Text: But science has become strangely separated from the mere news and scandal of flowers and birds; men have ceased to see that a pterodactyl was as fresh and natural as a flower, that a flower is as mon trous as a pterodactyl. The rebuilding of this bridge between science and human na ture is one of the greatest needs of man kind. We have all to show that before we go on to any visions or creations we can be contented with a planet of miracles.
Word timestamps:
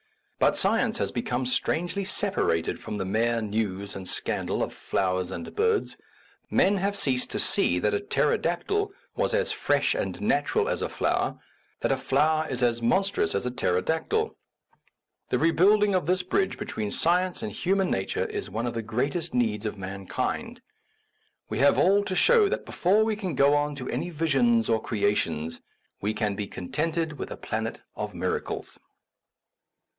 But 0.39 0.57
science 0.57 0.97
has 0.97 1.11
become 1.11 1.45
strangely 1.45 2.03
separated 2.03 2.81
from 2.81 2.95
the 2.95 3.05
mere 3.05 3.39
news 3.39 3.95
and 3.95 4.09
scandal 4.09 4.63
of 4.63 4.73
flowers 4.73 5.29
and 5.29 5.55
birds; 5.55 5.95
men 6.49 6.77
have 6.77 6.97
ceased 6.97 7.29
to 7.29 7.39
see 7.39 7.77
that 7.77 7.93
a 7.93 7.99
pterodactyl 7.99 8.91
was 9.15 9.35
as 9.35 9.51
fresh 9.51 9.93
and 9.93 10.19
natural 10.19 10.67
as 10.67 10.81
a 10.81 10.89
flower, 10.89 11.37
that 11.81 11.91
a 11.91 11.97
flower 11.97 12.49
is 12.49 12.63
as 12.63 12.81
mon 12.81 13.03
trous 13.03 13.35
as 13.35 13.45
a 13.45 13.51
pterodactyl. 13.51 14.35
The 15.29 15.37
rebuilding 15.37 15.93
of 15.93 16.07
this 16.07 16.23
bridge 16.23 16.57
between 16.57 16.89
science 16.89 17.43
and 17.43 17.51
human 17.51 17.91
na 17.91 18.01
ture 18.07 18.25
is 18.25 18.49
one 18.49 18.65
of 18.65 18.73
the 18.73 18.81
greatest 18.81 19.35
needs 19.35 19.67
of 19.67 19.77
man 19.77 20.07
kind. 20.07 20.59
We 21.47 21.59
have 21.59 21.77
all 21.77 22.03
to 22.05 22.15
show 22.15 22.49
that 22.49 22.65
before 22.65 23.03
we 23.03 23.15
go 23.15 23.53
on 23.53 23.75
to 23.75 23.87
any 23.91 24.09
visions 24.09 24.67
or 24.67 24.81
creations 24.81 25.61
we 26.01 26.15
can 26.15 26.33
be 26.33 26.47
contented 26.47 27.19
with 27.19 27.29
a 27.29 27.37
planet 27.37 27.81
of 27.95 28.15
miracles. 28.15 28.79